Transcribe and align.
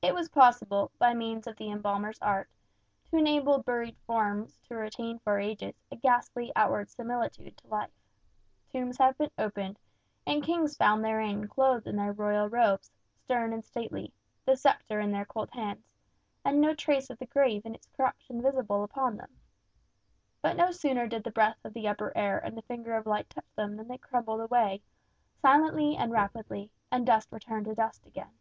It 0.00 0.14
is 0.14 0.28
possible, 0.28 0.92
by 1.00 1.12
means 1.12 1.48
of 1.48 1.56
the 1.56 1.68
embalmer's 1.68 2.20
art, 2.22 2.48
to 3.06 3.16
enable 3.16 3.58
buried 3.64 3.96
forms 4.06 4.60
to 4.68 4.76
retain 4.76 5.18
for 5.18 5.40
ages 5.40 5.74
a 5.90 5.96
ghastly 5.96 6.52
outward 6.54 6.88
similitude 6.88 7.56
to 7.56 7.66
life. 7.66 7.90
Tombs 8.70 8.98
have 8.98 9.18
been 9.18 9.32
opened, 9.36 9.80
and 10.24 10.44
kings 10.44 10.76
found 10.76 11.04
therein 11.04 11.48
clothed 11.48 11.88
in 11.88 11.96
their 11.96 12.12
royal 12.12 12.48
robes, 12.48 12.92
stern 13.24 13.52
and 13.52 13.64
stately, 13.64 14.12
the 14.44 14.54
sceptre 14.56 15.00
in 15.00 15.10
their 15.10 15.24
cold 15.24 15.50
hands, 15.50 15.90
and 16.44 16.60
no 16.60 16.72
trace 16.72 17.10
of 17.10 17.18
the 17.18 17.26
grave 17.26 17.62
and 17.64 17.74
its 17.74 17.88
corruption 17.88 18.40
visible 18.40 18.84
upon 18.84 19.16
them. 19.16 19.34
But 20.42 20.56
no 20.56 20.70
sooner 20.70 21.08
did 21.08 21.24
the 21.24 21.32
breath 21.32 21.58
of 21.64 21.74
the 21.74 21.88
upper 21.88 22.12
air 22.16 22.38
and 22.38 22.56
the 22.56 22.62
finger 22.62 22.94
of 22.94 23.04
light 23.04 23.28
touch 23.30 23.52
them 23.56 23.74
than 23.78 23.88
they 23.88 23.98
crumbled 23.98 24.42
away, 24.42 24.80
silently 25.42 25.96
and 25.96 26.12
rapidly, 26.12 26.70
and 26.92 27.04
dust 27.04 27.32
returned 27.32 27.64
to 27.64 27.74
dust 27.74 28.06
again. 28.06 28.34